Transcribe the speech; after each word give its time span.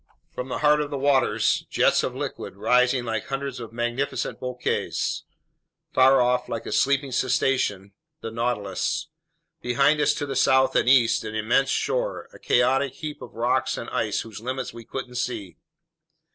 From 0.31 0.49
the 0.49 0.57
heart 0.57 0.81
of 0.81 0.89
the 0.89 0.97
waters: 0.97 1.67
jets 1.69 2.01
of 2.01 2.15
liquid 2.15 2.55
rising 2.55 3.05
like 3.05 3.27
hundreds 3.27 3.59
of 3.59 3.71
magnificent 3.71 4.39
bouquets. 4.39 5.23
Far 5.93 6.19
off, 6.19 6.49
like 6.49 6.65
a 6.65 6.71
sleeping 6.71 7.11
cetacean: 7.11 7.91
the 8.21 8.31
Nautilus. 8.31 9.09
Behind 9.61 10.01
us 10.01 10.15
to 10.15 10.25
the 10.25 10.35
south 10.35 10.75
and 10.75 10.89
east: 10.89 11.23
an 11.23 11.35
immense 11.35 11.69
shore, 11.69 12.29
a 12.33 12.39
chaotic 12.39 12.95
heap 12.95 13.21
of 13.21 13.35
rocks 13.35 13.77
and 13.77 13.91
ice 13.91 14.21
whose 14.21 14.41
limits 14.41 14.73
we 14.73 14.85
couldn't 14.85 15.17
see. 15.17 15.57